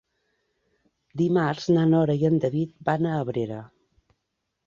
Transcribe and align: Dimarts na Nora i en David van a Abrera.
Dimarts 1.21 1.67
na 1.75 1.83
Nora 1.91 2.15
i 2.23 2.27
en 2.31 2.41
David 2.45 2.73
van 2.89 3.07
a 3.11 3.15
Abrera. 3.27 3.59